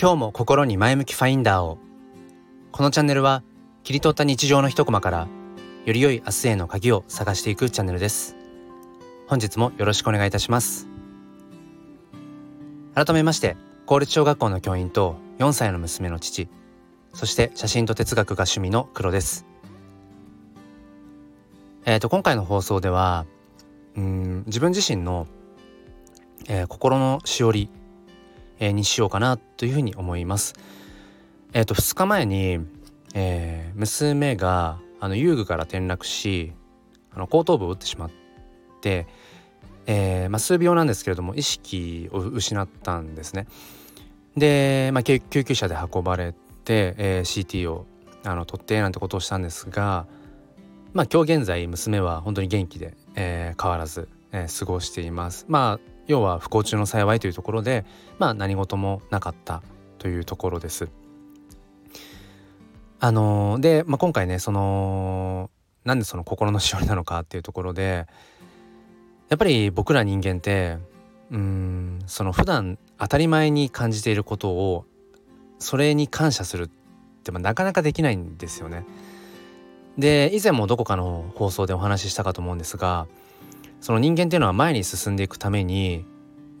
[0.00, 1.76] 今日も心に前向きファインダーを。
[2.70, 3.42] このチャンネルは
[3.82, 5.26] 切り取った日常の一コマから
[5.86, 8.36] より良い明日への鍵を探していくチャンネルです。
[9.26, 10.86] 本日もよろしくお願いいたします。
[12.94, 13.56] 改めまして
[13.86, 16.48] 公立小学校の教員と4歳の娘の父
[17.12, 19.46] そして写真と哲学が趣味の黒です。
[21.86, 23.26] えーと今回の放送では
[23.96, 25.26] うん自分自身の、
[26.48, 27.68] えー、心のしおり
[28.58, 30.54] えー、にしようかなというふうに思います。
[31.52, 32.60] えっ、ー、と2日前に、
[33.14, 36.52] えー、娘があの遊具から転落し
[37.12, 38.10] あの後頭部を打ってしまっ
[38.80, 39.06] て、
[39.86, 43.46] えーまあ、数秒なんですけれども意識を失ったんですね。
[44.36, 46.32] で、まあ、救急車で運ばれ
[46.64, 47.86] て、えー、CT を
[48.24, 50.06] あの取ってなんてことをしたんですが、
[50.92, 55.46] まあ、今日現在娘は本当に元気で、えー、変わらず、えー、過ごしています。
[55.48, 57.84] まあ要は不幸中の幸いというところで
[58.18, 59.62] まあ何事もなかった
[59.98, 60.88] というところです。
[63.00, 65.50] あのー、で、まあ、今回ねその
[65.84, 68.08] なんでその心のしおりなのかっていうところで
[69.28, 70.78] やっぱり僕ら人間って
[71.30, 74.84] うんその普段当たり前に感じていることを
[75.58, 76.68] それに感謝するっ
[77.22, 78.84] てまあなかなかできないんですよね。
[79.98, 83.08] で以前もどこかの放送でお話ししたかと思うんですが
[83.80, 86.04] その人間っていうのは前に進んでいくために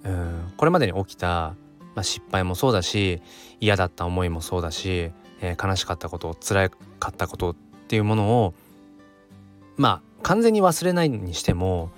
[0.04, 1.54] うんこれまでに起きた、
[1.94, 3.22] まあ、失敗もそうだし
[3.60, 7.54] 嫌だった思いもそうだし、えー、悲しかったこと辛かったことっ
[7.88, 8.54] ていうものを
[9.76, 11.90] まあ完全に忘れないにしても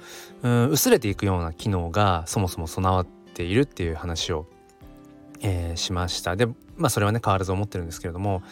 [0.42, 4.46] うん薄れていくような機能がそもそも備わっているっていう話を、
[5.40, 6.36] えー、しました。
[6.36, 8.42] でまあそれはね変わらず思ってるんですけれども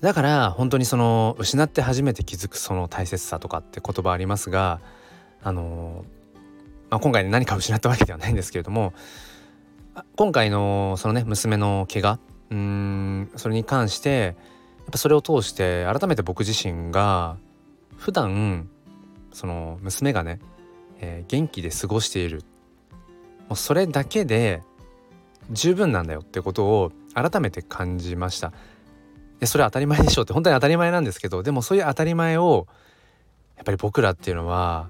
[0.00, 4.80] だから本当にその失って初めて気づくその大切さとかって言葉ありますが
[5.42, 6.04] あの
[6.90, 8.92] まあ、今回何か失ったわけではないんですけれども
[10.16, 12.18] 今回のそのね娘の怪我
[12.50, 14.34] うんそれに関して
[14.78, 17.36] やっぱそれを通して改めて僕自身が
[17.96, 18.68] 普段
[19.32, 20.40] その娘がね、
[21.00, 22.42] えー、元気で過ごしている。
[23.48, 24.62] もうそれだけで
[25.50, 26.20] 十分なんだよ。
[26.20, 28.52] ってことを改めて感じました。
[29.38, 30.32] でそれは当たり前でしょうって。
[30.32, 32.66] 本当に当たり前なんですけどでもそういう当たり前を
[33.56, 34.88] やっぱり僕らっていうのは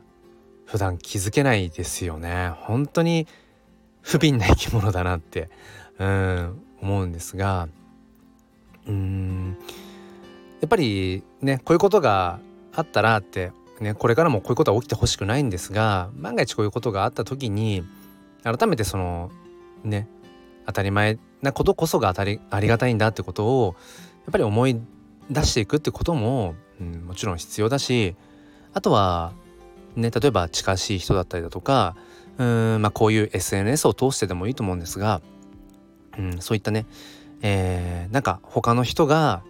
[0.71, 2.53] 普段気づけないですよね。
[2.61, 3.27] 本当に
[4.03, 5.51] 不憫な生き物だなって
[5.99, 7.69] うん思うんですが。
[8.87, 9.59] うん。
[10.61, 12.39] やっぱりねこういうことが
[12.73, 17.85] あったらってねこれからもこういうことは起きてほしくないんですが万が一こういうことがあった時に
[18.45, 19.31] 改めてその
[19.83, 20.07] ね
[20.67, 23.75] 当たり前なことこそが当たりありがたいんだってことを
[24.25, 24.81] やっぱり思い
[25.31, 28.15] 出していくってことも、うん、もちろん必要だし
[28.73, 29.33] あとは
[29.97, 31.97] ね、例えば近しい人だったりだとか
[32.39, 35.21] うん、まあ、こういう SNS を通してでもいいと思うんですが、
[36.19, 36.87] うん、そういったね、
[37.43, 39.43] えー、なんか他の人が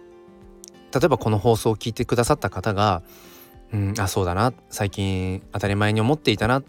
[0.93, 3.01] 例えばこの放送を聞いてくださった方が
[3.73, 6.63] 「うん、あそうだな最近当たり前に思っていたな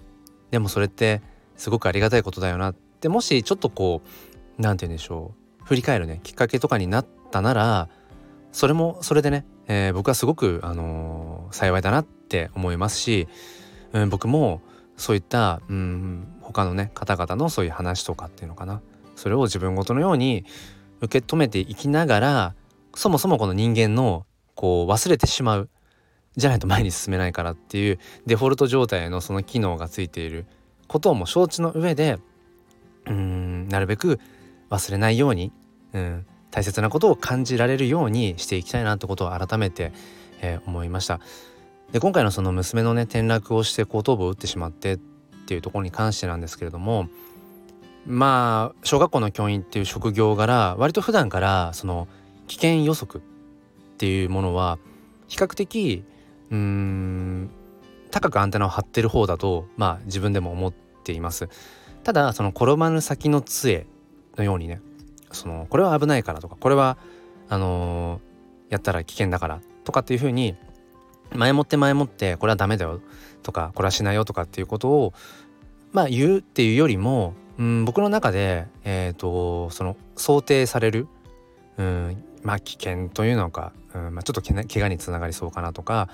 [0.53, 1.21] でもそれって
[1.57, 7.89] すごくありがたいことだよな」ってもしちょっとこう何て言うんでしょう振り返るねきっかけとかになったなら
[8.53, 13.27] それもそれでね、えー、僕はすごく、あのー、幸いだなって思いますし
[13.93, 14.61] うん、僕も
[14.97, 18.81] そういった、うん、他のね方々のそういう話とかっていうのかな。
[19.17, 20.45] それを自分ごとのように
[21.01, 22.55] 受け止めていきながら
[22.95, 25.69] そもそもこの人間のこう忘れてしまう。
[26.35, 30.47] じゃないと前に進めないからっていうデフォルト状態のその機能がついている。
[30.89, 32.19] ことをも承知の上で
[33.07, 34.21] うんなるべく
[34.69, 35.53] 忘れないように、
[35.95, 39.93] うん、大切なことを感じられるようにしていきたいなってことを改めて、
[40.43, 41.21] えー、思いました。
[41.93, 44.99] で今回のその娘のね転落をして後頭部を打ってしまってっ
[45.47, 47.09] ていうところに関してなんですけれども
[48.07, 52.09] まあ小学校の教員っていう職業柄割と普段からその
[52.49, 53.25] 危険予測っ
[53.99, 54.79] ていうものは
[55.29, 56.05] 比較的
[56.51, 57.51] うん
[58.11, 61.49] 高くアンテナを張ってる方だとまあ自分でも思っています。
[62.05, 63.87] ただその転ばぬ先の杖
[64.37, 64.81] のようにね
[65.31, 66.99] そのこれは危ないからとかこれは
[67.49, 70.57] あのー、やったら危険だからとかっていうふうに
[71.35, 73.01] 前もって前もってこれはダメだよ
[73.43, 75.13] とかこれはしないよとかっていうことを
[75.93, 81.07] まあ言うっていうよりも、うん、僕の中で、えーと、その想定される、
[81.77, 86.09] うん、まあ危険というのか、うんまあ、ちょっとけ怪我につながりそうかなとか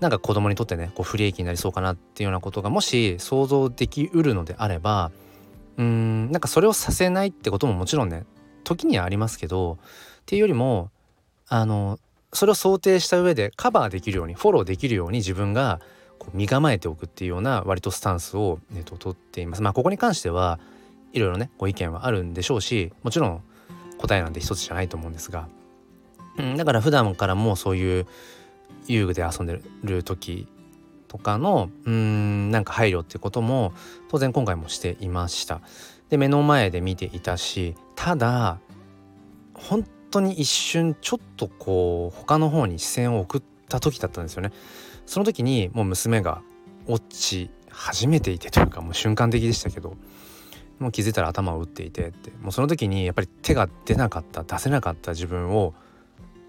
[0.00, 5.10] なんか子供にとってねこう不利益になりそうかなっていうようなことがもし想像できうるのであれば
[5.78, 8.24] うんなんかそれをさせないってことももちろんね
[8.64, 9.78] 時にはありますけどっ
[10.26, 10.90] ていうよりも
[11.48, 11.98] あの
[12.32, 15.80] それを想定した上でカバーできるようにフォローできるように自分が
[16.18, 19.62] こう身構えておくっていうような割とスタンスを、えっと、取っています。
[19.62, 20.58] まあここに関しては
[21.12, 23.42] いろいろねご意見はあるんでしょうしもちろん
[23.98, 25.48] 答えなんて一つじゃないと思うんですが、
[26.36, 28.06] うん、だから普段からもそういう
[28.86, 30.46] 遊具で遊んでる時
[31.08, 33.72] とかのうんなんか配慮ってことも
[34.08, 35.60] 当然今回もしていました。
[36.10, 38.58] で目の前で見ていたしただ
[39.54, 39.84] 本
[40.16, 44.52] 当に一瞬ちょっとこう他の方に視線を送った時だったんですよね。
[45.04, 46.42] その時にもう娘が
[46.86, 49.96] 落ち始めていてというかもう瞬間的でしたけど
[50.78, 55.74] もう気づいたら頭を打っていてってもうその時にやっぱり手が出なかった出せなかった自分を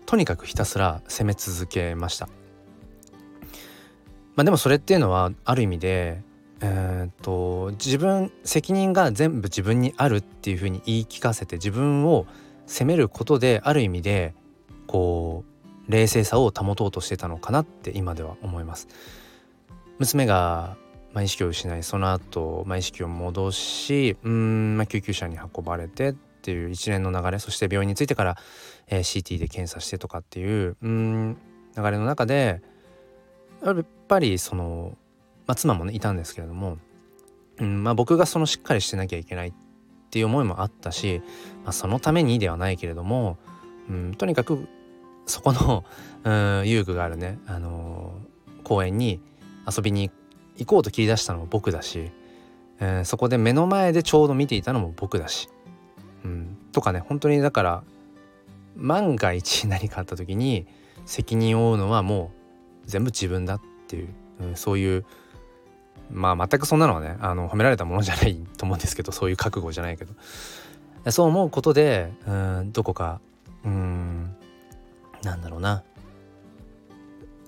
[0.05, 2.27] とにかくひたすら責め続けました。
[4.35, 6.21] まあ、でもそれっていうのはある意味で
[6.61, 12.25] えー、っと自分責任が全部自分にあるっていうふうに言い聞かせて自分を
[12.67, 14.35] 責めることである意味で
[14.85, 15.43] こ
[15.87, 18.87] う冷静さを保とうとしてたのかなって今では思います。
[19.99, 20.77] 娘が、
[21.13, 28.37] まあ、意識を失いその後、まあ、意識を戻しうん、まあ、救急車に運ばれてっていう一連の流れそして病院に着いてから、
[28.87, 31.37] えー、CT で検査してとかっていううん
[31.75, 32.61] 流れの中で
[33.63, 34.97] やっぱりその、
[35.47, 36.77] まあ、妻もねいたんですけれども、
[37.57, 39.53] うんまあ、僕がそのしっかりしてなきゃいけないっ
[40.07, 41.21] っていう思いもあったし、
[41.63, 43.37] まあ、そのためにではないけれども、
[43.89, 44.67] うん、とにかく
[45.25, 45.83] そこの、
[46.23, 46.29] う
[46.63, 49.21] ん、遊具があるね、あのー、公園に
[49.67, 50.11] 遊びに
[50.57, 52.11] 行こうと切り出したのも僕だし、
[52.79, 55.49] えー、そこで目の前でちょうど見ていたのも僕だし、
[56.23, 57.83] うん、とかね本当にだから
[58.75, 60.67] 万が一何かあった時に
[61.05, 62.31] 責任を負うのはも
[62.85, 64.09] う全部自分だっていう、
[64.41, 65.05] うん、そういう
[66.11, 70.13] まあ全くそんなのはねあの褒められたものじゃないと思うんですけどそういう覚悟じゃないけど。
[71.09, 73.21] そう思うことでうんどこか
[73.63, 74.35] うん
[75.23, 75.83] なんだろうな。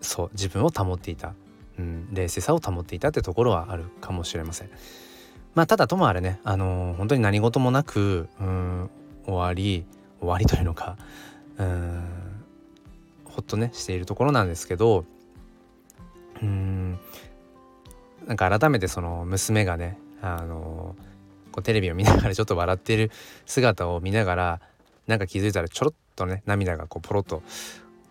[0.01, 1.33] そう自分を保っていた。
[1.77, 4.69] うん、冷静さを保っていたってところはあるかもしれません。
[5.55, 8.89] まあただともあれね、あのー、本当に何事もなく、うん、
[9.25, 9.85] 終わり
[10.19, 10.97] 終わりというのか、
[11.57, 12.03] うん、
[13.25, 15.05] ほっとねしているところなんですけど、
[16.41, 16.78] うん、
[18.29, 20.95] なんか改めてその娘がね、あの、
[21.51, 23.09] こうテレビを見ながらちょっと笑ってる
[23.47, 24.61] 姿を見ながら
[25.07, 27.41] なんか気づいたらちょろっとね涙がこうポロッと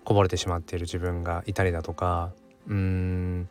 [0.02, 2.32] こぼれてしまっている自分がいたりだとか
[2.66, 3.48] うーん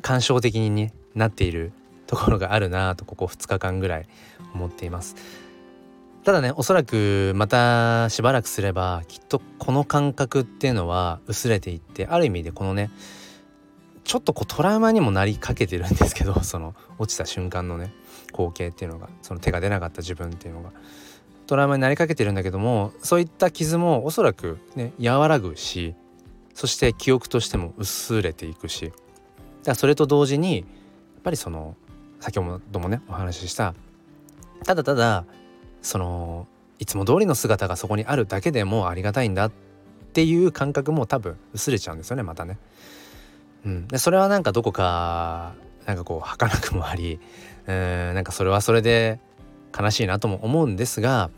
[0.00, 1.72] 感傷的に、ね、なっている
[2.06, 4.06] ところがあるなとここ2日間ぐらい
[4.54, 5.16] 思っています。
[6.22, 12.90] ただねおそらくまたしばらくすればきっとこの感覚っていうのは薄れていってある意味でこのね
[14.04, 17.92] ちょっとこうトラウマにもなりかけてるんですけど その落ちた瞬間のね
[18.28, 20.70] 光景っていうのがその手が出なかった自分っていうのが
[21.46, 25.94] トラウマになりかけてるんだけどもそういった傷もおそらくね和らぐし
[26.54, 28.92] そして記憶としても薄れていくし
[29.64, 30.66] だそれと同時にやっ
[31.22, 31.76] ぱりその
[32.20, 33.74] 先ほどもねお話しした
[34.64, 35.24] ただただ
[35.82, 36.46] その
[36.78, 39.52] いつも通りの姿がそこにあるだけでもありがたいんだっ
[40.12, 42.58] ていう感覚も多分薄れちゃうんですよねまたね。
[43.64, 45.54] うん、でそれはなんかどこか
[45.86, 47.20] なんかこう儚くもあり
[47.66, 49.20] うんなんかそれはそれで
[49.78, 51.30] 悲しいなとも思うんですが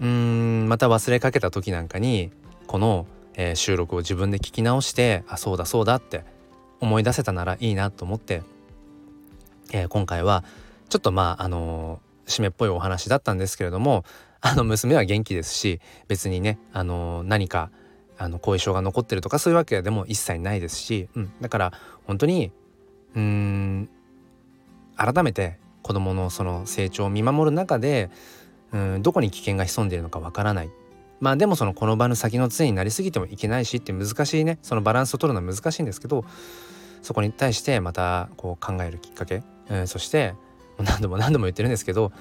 [0.00, 2.30] うんまた忘れかけた時なんかに
[2.66, 3.06] この
[3.38, 6.24] えー、収録を自分で聞き直してあそうだそうだって
[6.80, 8.42] 思い出せたならいいなと思って、
[9.72, 10.44] えー、今回は
[10.88, 14.04] ちょっとまああのー、締めっぽいお話だったんですけれども
[14.40, 17.70] あの娘は元気ですし別にね、あの何か
[18.18, 21.72] あの後遺症が残ってるとかそういうわけでも一切ないですし、うん、だから
[22.06, 22.52] 本当に
[23.14, 23.88] うん
[24.96, 28.10] 改めて子どものその成長を見守る中で
[28.72, 30.70] うんどこに危険が潜んでいるのかわからない。
[31.20, 36.24] まあでもそのこの場の先の杖になりすぎてもいけないしって難しいねそのバランスを取るのは難しいんですけど
[37.02, 40.34] そこに対してまたこう考えるきっかけ、うん、そして
[40.78, 42.12] 何度も何度も言ってるんですけど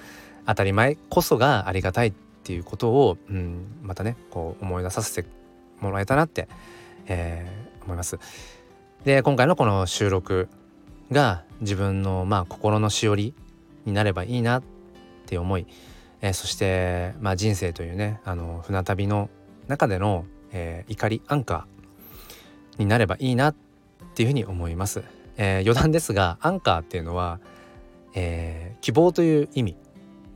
[0.48, 2.14] 当たり前こそがありがたいっ
[2.44, 5.30] ていうことを、うん、またねこう思い出させて
[5.80, 6.48] もらえたなって、
[7.08, 8.20] えー、思います。
[9.04, 10.50] で今回のこの収録
[11.12, 13.34] が自分のまあ心のしおり
[13.86, 14.64] になればいいなっ
[15.26, 15.68] て思い
[16.22, 19.30] えー、そして、まあ、人生というねあの船旅の
[19.68, 23.56] 中での、えー、怒りアンカーになればいいなっ
[24.16, 25.04] ていうふうに思います。
[25.40, 27.40] えー、余談ですがアンカーっていうのは、
[28.16, 29.76] えー、希望という意味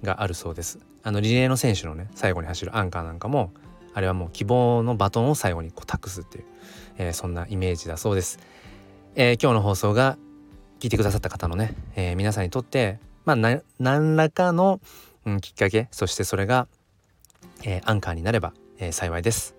[0.04, 0.80] があるそうです。
[1.04, 3.52] あのリレーの選手のね最後に走るアンカーなんかも
[3.94, 6.46] あれはもう希望のバトンを最後にこう託すっていう、
[6.98, 8.40] えー、そんなイメージだそうです。
[9.16, 10.18] えー、今日の放送が
[10.80, 14.80] 聞いてくださった方のね、えー、皆さんにとってまあ何らかの
[15.26, 16.68] うん、きっかけそしてそれが、
[17.64, 19.56] えー、アンカーになれば、えー、幸いです。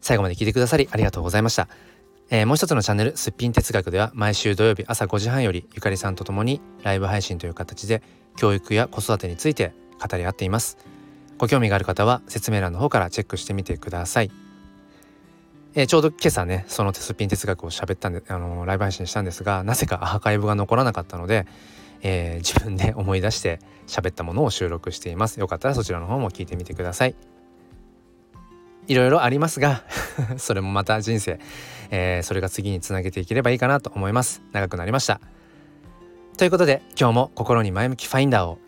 [0.00, 1.66] 最後まで聞いてくださりありがとうございました、
[2.28, 8.02] えー、もう一つのチャンネルすっぴん哲学では毎週土曜日朝5時半よりゆかりさんと共にライブ配信という形で
[8.36, 10.76] 教育や子育てについて語り合っています。
[11.38, 14.30] ご興味がある方は説明欄の方からチェックしてみてください。
[15.76, 21.46] えー、ちょうど今朝ねそのテスピン哲学を喋ったんで、あのー、ライブ配信したんですがなぜかアーカイブが残らなかったので、
[22.02, 25.40] えー、自分で思い出して喋ったものを収録しています。
[25.40, 27.16] よかったらそちらの方も聞いてみてください。
[28.86, 29.82] いろいろありますが
[30.36, 31.40] それもまた人生、
[31.90, 34.42] えー、それが次につなげていければいいかなと思います。
[34.52, 35.20] 長くなりました。
[36.36, 38.58] ということで今日も心に前向きファインダーを